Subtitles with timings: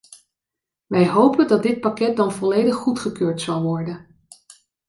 [0.85, 4.07] Wij hopen dat dit pakket dan volledig goedgekeurd zal worden.